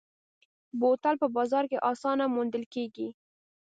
[0.79, 3.07] بوتل په بازار کې اسانه موندل کېږي.